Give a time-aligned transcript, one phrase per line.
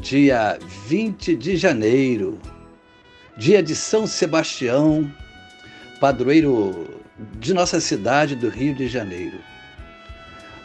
[0.00, 2.38] dia 20 de janeiro,
[3.36, 5.12] dia de São Sebastião,
[6.00, 6.88] padroeiro
[7.38, 9.38] de nossa cidade do Rio de Janeiro,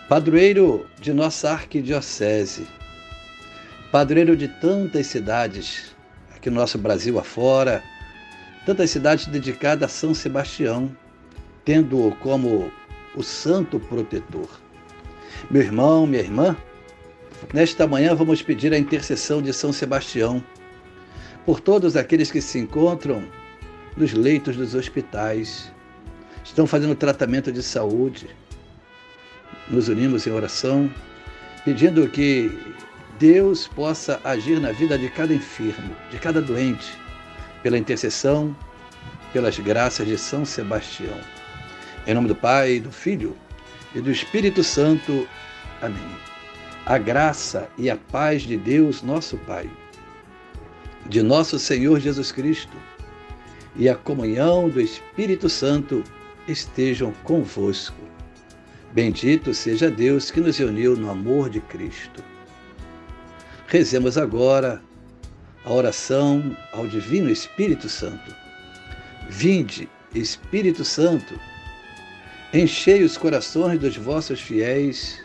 [0.07, 2.65] padroeiro de nossa arquidiocese,
[3.91, 5.93] padroeiro de tantas cidades
[6.33, 7.83] aqui no nosso Brasil afora,
[8.65, 10.89] tantas cidades dedicadas a São Sebastião,
[11.65, 12.71] tendo-o como
[13.13, 14.49] o santo protetor.
[15.51, 16.55] Meu irmão, minha irmã,
[17.53, 20.43] Nesta manhã vamos pedir a intercessão de São Sebastião
[21.45, 23.23] por todos aqueles que se encontram
[23.95, 25.71] nos leitos dos hospitais,
[26.43, 28.27] estão fazendo tratamento de saúde.
[29.69, 30.91] Nos unimos em oração,
[31.63, 32.51] pedindo que
[33.19, 36.91] Deus possa agir na vida de cada enfermo, de cada doente,
[37.63, 38.55] pela intercessão,
[39.31, 41.19] pelas graças de São Sebastião.
[42.05, 43.35] Em nome do Pai, do Filho
[43.93, 45.27] e do Espírito Santo.
[45.81, 46.34] Amém
[46.85, 49.67] a graça e a paz de Deus, nosso Pai,
[51.07, 52.77] de nosso Senhor Jesus Cristo
[53.75, 56.03] e a comunhão do Espírito Santo
[56.47, 57.97] estejam convosco.
[58.93, 62.23] Bendito seja Deus que nos uniu no amor de Cristo.
[63.67, 64.79] Rezemos agora
[65.65, 68.33] a oração ao Divino Espírito Santo.
[69.27, 71.37] Vinde, Espírito Santo,
[72.53, 75.24] enchei os corações dos vossos fiéis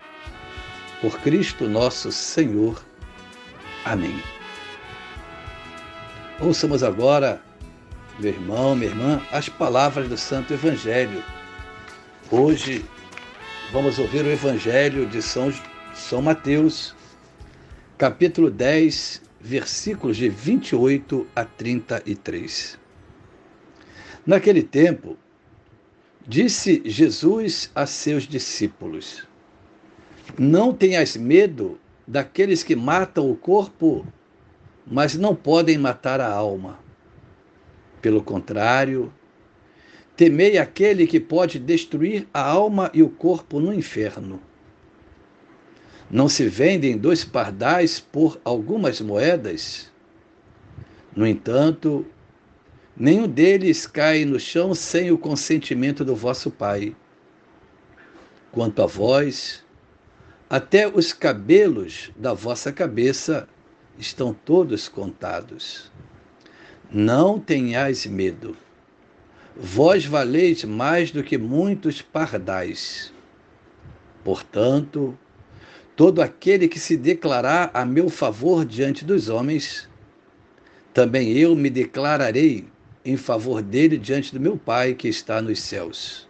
[1.01, 2.81] por Cristo nosso Senhor.
[3.83, 4.21] Amém.
[6.39, 7.41] Ouçamos agora,
[8.19, 11.23] meu irmão, minha irmã, as palavras do Santo Evangelho.
[12.29, 12.85] Hoje
[13.73, 15.51] vamos ouvir o Evangelho de São,
[15.93, 16.95] São Mateus,
[17.97, 22.79] capítulo 10, versículos de 28 a 33.
[24.23, 25.17] Naquele tempo,
[26.27, 29.30] disse Jesus a seus discípulos:
[30.37, 34.05] não tenhas medo daqueles que matam o corpo,
[34.85, 36.79] mas não podem matar a alma.
[38.01, 39.13] Pelo contrário,
[40.15, 44.41] temei aquele que pode destruir a alma e o corpo no inferno.
[46.09, 49.89] Não se vendem dois pardais por algumas moedas?
[51.15, 52.05] No entanto,
[52.97, 56.95] nenhum deles cai no chão sem o consentimento do vosso Pai.
[58.51, 59.63] Quanto a vós,
[60.51, 63.47] até os cabelos da vossa cabeça
[63.97, 65.89] estão todos contados.
[66.91, 68.57] Não tenhais medo.
[69.55, 73.13] Vós valeis mais do que muitos pardais.
[74.25, 75.17] Portanto,
[75.95, 79.89] todo aquele que se declarar a meu favor diante dos homens,
[80.93, 82.67] também eu me declararei
[83.05, 86.29] em favor dele diante do meu Pai que está nos céus.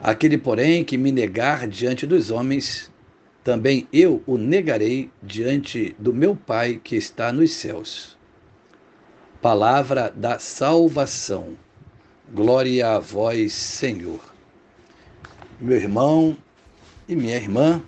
[0.00, 2.89] Aquele, porém, que me negar diante dos homens,
[3.42, 8.16] também eu o negarei diante do meu Pai que está nos céus.
[9.40, 11.56] Palavra da salvação.
[12.32, 14.20] Glória a vós, Senhor.
[15.58, 16.36] Meu irmão
[17.08, 17.82] e minha irmã,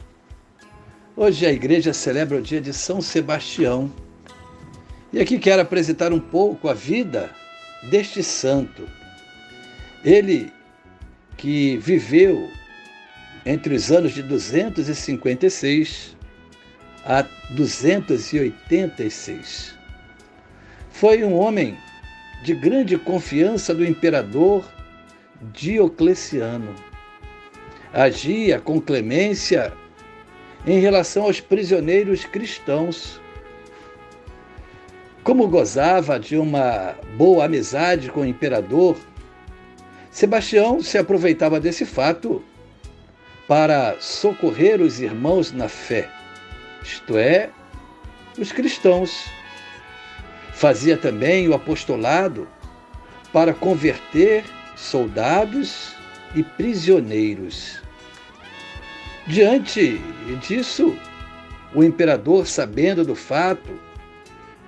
[1.15, 3.93] hoje a igreja celebra o dia de São Sebastião.
[5.13, 7.31] E aqui quero apresentar um pouco a vida
[7.91, 8.89] deste santo.
[10.03, 10.51] Ele
[11.37, 12.51] que viveu
[13.45, 16.17] entre os anos de 256
[17.05, 19.75] a 286.
[20.91, 21.77] Foi um homem
[22.45, 24.65] de grande confiança do imperador
[25.53, 26.73] Diocleciano.
[27.93, 29.73] Agia com clemência
[30.67, 33.21] em relação aos prisioneiros cristãos.
[35.25, 38.97] Como gozava de uma boa amizade com o imperador,
[40.11, 42.45] Sebastião se aproveitava desse fato
[43.53, 46.09] para socorrer os irmãos na fé,
[46.83, 47.51] isto é,
[48.39, 49.31] os cristãos
[50.55, 52.49] Fazia também o apostolado
[53.31, 54.45] para converter
[54.75, 55.95] soldados
[56.35, 57.83] e prisioneiros.
[59.27, 60.01] Diante
[60.41, 60.97] disso,
[61.75, 63.79] o imperador, sabendo do fato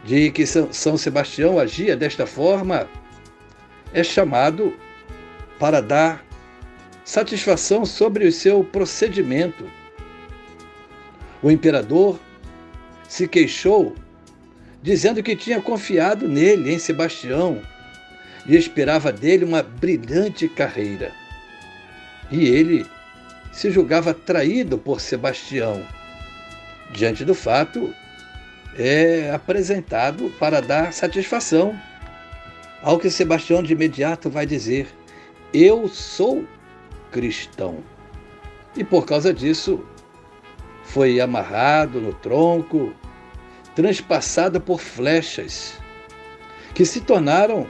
[0.05, 2.87] de que São Sebastião agia desta forma,
[3.95, 4.75] é chamado
[5.59, 6.24] para dar
[7.05, 9.71] satisfação sobre o seu procedimento.
[11.43, 12.19] O imperador
[13.07, 13.95] se queixou,
[14.83, 17.61] dizendo que tinha confiado nele, em Sebastião,
[18.47, 21.13] e esperava dele uma brilhante carreira.
[22.31, 22.87] E ele
[23.53, 25.87] se julgava traído por Sebastião.
[26.91, 27.95] Diante do fato,
[28.77, 31.79] é apresentado para dar satisfação.
[32.83, 34.89] Ao que Sebastião de imediato vai dizer:
[35.53, 36.47] Eu sou
[37.15, 37.79] cristão.
[38.77, 39.87] E por causa disso,
[40.83, 42.93] foi amarrado no tronco,
[43.77, 45.79] transpassado por flechas,
[46.75, 47.69] que se tornaram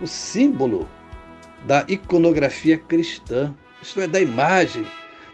[0.00, 0.88] o símbolo
[1.66, 4.86] da iconografia cristã, isto é, da imagem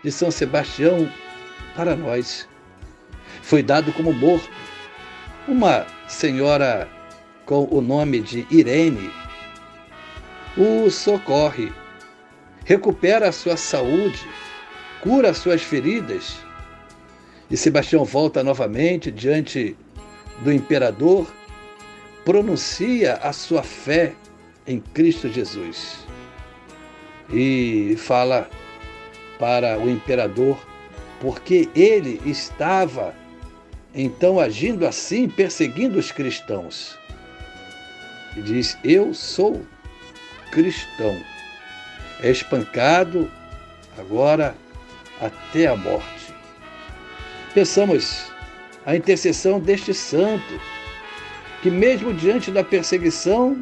[0.03, 1.09] de São Sebastião
[1.77, 2.49] para nós.
[3.43, 4.51] Foi dado como morto.
[5.47, 6.89] Uma senhora
[7.45, 9.09] com o nome de Irene
[10.57, 11.71] o socorre,
[12.67, 14.29] recupera a sua saúde,
[15.01, 16.37] cura as suas feridas.
[17.49, 19.77] E Sebastião volta novamente diante
[20.41, 21.33] do imperador,
[22.25, 24.13] pronuncia a sua fé
[24.67, 26.05] em Cristo Jesus.
[27.33, 28.51] E fala
[29.39, 30.59] para o imperador,
[31.21, 33.15] porque ele estava
[33.95, 36.99] então agindo assim, perseguindo os cristãos.
[38.37, 39.65] E diz: Eu sou
[40.51, 41.17] cristão.
[42.21, 43.31] É espancado
[43.99, 44.55] agora
[45.21, 46.35] até a morte.
[47.55, 48.31] Pensamos
[48.85, 50.61] a intercessão deste santo,
[51.63, 53.61] que mesmo diante da perseguição,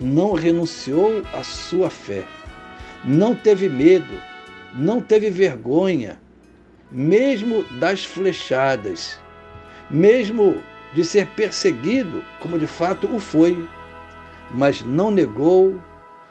[0.00, 2.24] não renunciou à sua fé,
[3.04, 4.20] não teve medo,
[4.74, 6.18] não teve vergonha,
[6.90, 9.18] mesmo das flechadas,
[9.90, 10.62] mesmo
[10.94, 13.68] de ser perseguido, como de fato o foi,
[14.50, 15.80] mas não negou,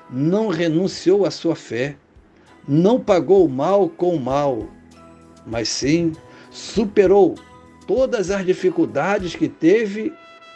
[0.09, 1.95] não renunciou à sua fé,
[2.67, 4.67] não pagou o mal com o mal,
[5.45, 6.13] mas sim
[6.49, 7.35] superou
[7.87, 10.13] todas as dificuldades que teve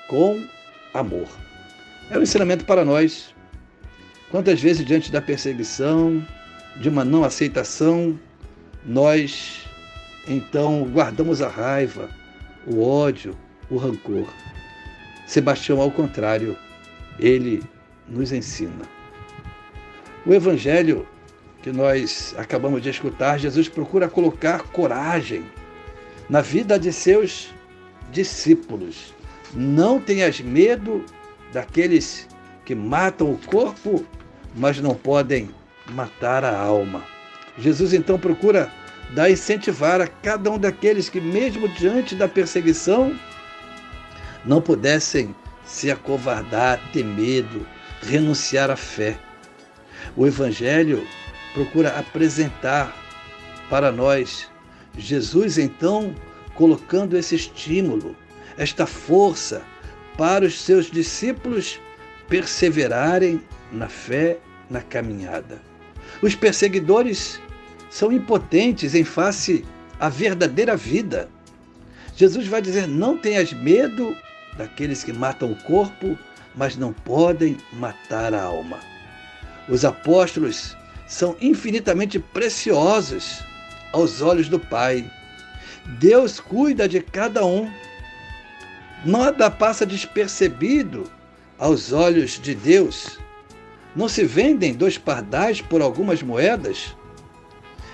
[0.07, 0.41] com
[0.94, 1.27] amor.
[2.09, 3.35] É um ensinamento para nós.
[4.31, 6.25] Quantas vezes, diante da perseguição,
[6.77, 8.17] de uma não aceitação,
[8.85, 9.65] nós
[10.27, 12.09] então guardamos a raiva,
[12.65, 13.35] o ódio,
[13.69, 14.27] o rancor.
[15.25, 16.57] Sebastião, ao contrário,
[17.19, 17.63] ele
[18.07, 18.96] nos ensina.
[20.27, 21.07] O evangelho
[21.63, 25.45] que nós acabamos de escutar, Jesus procura colocar coragem
[26.29, 27.53] na vida de seus
[28.12, 29.13] discípulos.
[29.53, 31.01] Não tenhas medo
[31.53, 32.27] daqueles
[32.65, 34.06] que matam o corpo,
[34.53, 35.50] mas não podem
[35.91, 37.06] matar a alma.
[37.57, 38.69] Jesus então procura
[39.12, 43.18] dar incentivar a cada um daqueles que, mesmo diante da perseguição,
[44.44, 45.33] não pudessem
[45.65, 47.65] se acovardar, ter medo,
[48.01, 49.18] renunciar à fé.
[50.15, 51.06] O Evangelho
[51.54, 52.95] procura apresentar
[53.69, 54.50] para nós
[54.98, 56.15] Jesus, então,
[56.56, 58.16] colocando esse estímulo,
[58.57, 59.61] esta força
[60.18, 61.80] para os seus discípulos
[62.28, 64.37] perseverarem na fé,
[64.69, 65.61] na caminhada.
[66.21, 67.40] Os perseguidores
[67.90, 69.64] são impotentes em face
[69.99, 71.30] à verdadeira vida.
[72.16, 74.16] Jesus vai dizer: não tenhas medo
[74.57, 76.18] daqueles que matam o corpo,
[76.56, 78.80] mas não podem matar a alma.
[79.69, 80.76] Os apóstolos
[81.07, 83.42] são infinitamente preciosos
[83.92, 85.09] aos olhos do Pai.
[86.00, 87.71] Deus cuida de cada um.
[89.06, 91.09] Nada passa despercebido
[91.57, 93.19] aos olhos de Deus.
[93.95, 96.95] Não se vendem dois pardais por algumas moedas?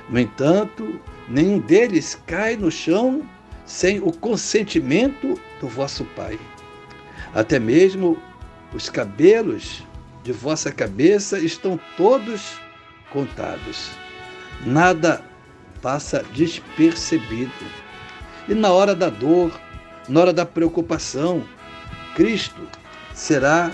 [0.09, 0.99] No entanto,
[1.29, 3.21] nenhum deles cai no chão
[3.65, 6.37] sem o consentimento do vosso Pai.
[7.33, 8.17] Até mesmo
[8.73, 9.83] os cabelos
[10.23, 12.57] de vossa cabeça estão todos
[13.11, 13.91] contados.
[14.65, 15.23] Nada
[15.81, 17.51] passa despercebido.
[18.47, 19.51] E na hora da dor,
[20.07, 21.43] na hora da preocupação,
[22.15, 22.61] Cristo
[23.13, 23.71] será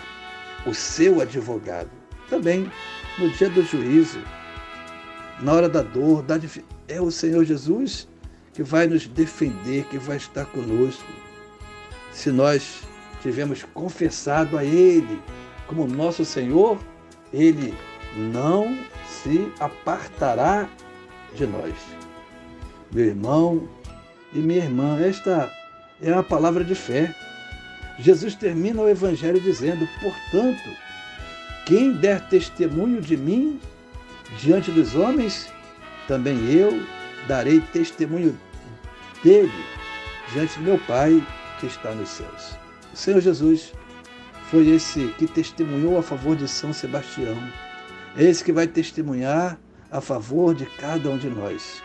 [0.66, 1.90] o seu advogado.
[2.30, 2.72] Também
[3.18, 4.20] no dia do juízo,
[5.42, 6.64] na hora da dor, da dif...
[6.88, 8.08] é o Senhor Jesus
[8.54, 11.06] que vai nos defender, que vai estar conosco.
[12.12, 12.82] Se nós
[13.22, 15.22] tivermos confessado a Ele
[15.70, 16.80] como nosso Senhor,
[17.32, 17.74] Ele
[18.18, 18.76] não
[19.08, 20.68] se apartará
[21.36, 21.76] de nós.
[22.92, 23.70] Meu irmão
[24.34, 25.50] e minha irmã, esta
[26.02, 27.16] é a palavra de fé.
[28.00, 30.70] Jesus termina o Evangelho dizendo: Portanto,
[31.68, 33.62] quem der testemunho de mim
[34.40, 35.54] diante dos homens,
[36.08, 36.84] também eu
[37.28, 38.36] darei testemunho
[39.24, 39.52] dele
[40.34, 41.24] diante do meu Pai
[41.60, 42.58] que está nos céus.
[42.92, 43.72] O Senhor Jesus
[44.50, 47.38] foi esse que testemunhou a favor de São Sebastião.
[48.18, 49.60] É esse que vai testemunhar
[49.92, 51.84] a favor de cada um de nós.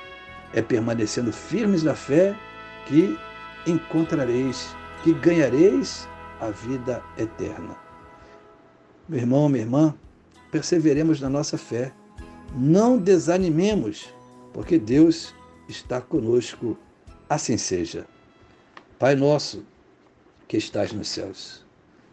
[0.54, 2.34] É permanecendo firmes na fé
[2.86, 3.18] que
[3.66, 6.08] encontrareis, que ganhareis
[6.40, 7.76] a vida eterna.
[9.06, 9.94] Meu irmão, minha irmã,
[10.50, 11.92] perseveremos na nossa fé.
[12.54, 14.08] Não desanimemos,
[14.54, 15.34] porque Deus
[15.68, 16.78] está conosco.
[17.28, 18.06] Assim seja.
[18.98, 19.64] Pai nosso,
[20.48, 21.63] que estás nos céus,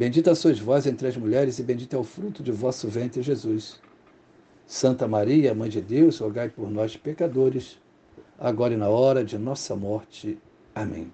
[0.00, 3.78] Bendita sois vós entre as mulheres, e bendito é o fruto de vosso ventre, Jesus.
[4.66, 7.78] Santa Maria, Mãe de Deus, rogai por nós, pecadores,
[8.38, 10.38] agora e na hora de nossa morte.
[10.74, 11.12] Amém.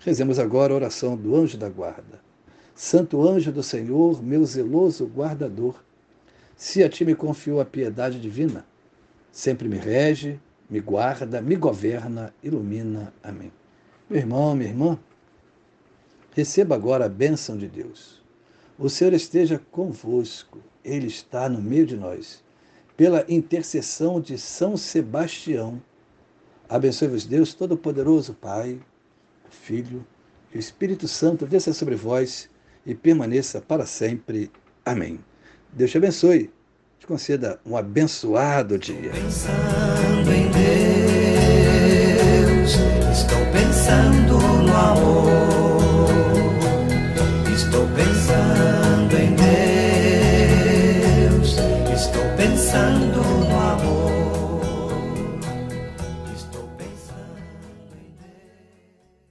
[0.00, 2.20] Rezemos agora a oração do anjo da guarda.
[2.74, 5.82] Santo anjo do Senhor, meu zeloso guardador,
[6.54, 8.66] se a ti me confiou a piedade divina,
[9.32, 13.14] sempre me rege, me guarda, me governa, ilumina.
[13.22, 13.50] Amém.
[14.10, 14.98] Meu irmão, minha irmã,
[16.32, 18.20] receba agora a bênção de Deus.
[18.78, 22.42] O Senhor esteja convosco, Ele está no meio de nós.
[22.96, 25.80] Pela intercessão de São Sebastião,
[26.68, 28.80] abençoe-vos Deus Todo-Poderoso, Pai,
[29.50, 30.06] Filho
[30.52, 32.48] e o Espírito Santo, desça sobre vós
[32.84, 34.50] e permaneça para sempre.
[34.84, 35.20] Amém.
[35.72, 36.50] Deus te abençoe.
[36.98, 39.10] Te conceda um abençoado dia.
[39.10, 40.50] Pensando em
[42.10, 42.74] Deus,
[43.10, 45.39] estou pensando no amor.
[47.70, 48.79] Estou pensando